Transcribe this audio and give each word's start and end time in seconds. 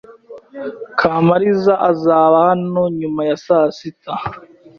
Kamariza 0.99 1.73
azaba 1.89 2.35
hano 2.47 2.81
nyuma 2.99 3.21
ya 3.29 3.37
saa 3.45 3.67
sita. 3.77 4.13